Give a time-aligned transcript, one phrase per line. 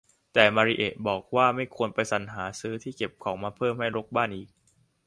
[0.33, 4.49] แต่มาริเอะบอกว่าไม่ควรไปสรรหาซื้อที่เก็บของมาเพิ่มให้รกบ้านอีก